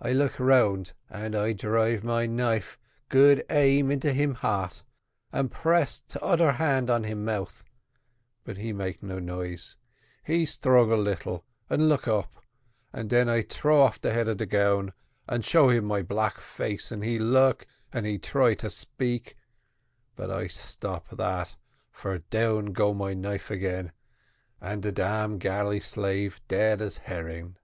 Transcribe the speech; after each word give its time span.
I 0.00 0.12
look 0.14 0.40
round 0.40 0.94
all 1.10 1.18
right, 1.20 1.26
and 1.26 1.36
I 1.36 1.52
drive 1.52 2.02
my 2.02 2.24
knife 2.24 2.78
good 3.10 3.44
aim 3.50 3.90
into 3.90 4.14
him 4.14 4.36
heart, 4.36 4.82
and 5.34 5.50
press 5.52 6.00
toder 6.08 6.52
hand 6.52 6.88
on 6.88 7.04
him 7.04 7.26
mouth, 7.26 7.62
but 8.44 8.56
he 8.56 8.72
make 8.72 9.02
no 9.02 9.18
noise; 9.18 9.76
he 10.24 10.46
struggle 10.46 10.96
little 10.96 11.44
and 11.68 11.90
look 11.90 12.08
up, 12.08 12.42
and 12.90 13.10
den 13.10 13.28
I 13.28 13.42
throw 13.42 13.82
off 13.82 14.00
de 14.00 14.14
head 14.14 14.28
of 14.28 14.38
de 14.38 14.46
gown 14.46 14.94
and 15.28 15.44
show 15.44 15.68
him 15.68 15.84
my 15.84 16.00
black 16.00 16.40
face, 16.40 16.90
and 16.90 17.04
he 17.04 17.18
look 17.18 17.66
and 17.92 18.06
he 18.06 18.16
try 18.16 18.54
to 18.54 18.70
speak; 18.70 19.36
but 20.16 20.30
I 20.30 20.46
stop 20.46 21.14
dat, 21.14 21.54
for 21.90 22.16
down 22.20 22.72
go 22.72 22.94
my 22.94 23.12
knife, 23.12 23.50
again, 23.50 23.92
and 24.58 24.82
de 24.82 24.90
damn 24.90 25.36
galley 25.36 25.80
slave 25.80 26.40
dead 26.48 26.80
as 26.80 26.96
herring." 26.96 27.56